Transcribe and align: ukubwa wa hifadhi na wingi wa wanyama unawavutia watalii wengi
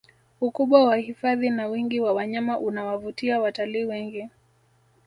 ukubwa 0.41 0.83
wa 0.85 0.95
hifadhi 0.95 1.49
na 1.49 1.67
wingi 1.67 1.99
wa 1.99 2.13
wanyama 2.13 2.59
unawavutia 2.59 3.39
watalii 3.41 3.85
wengi 3.85 4.29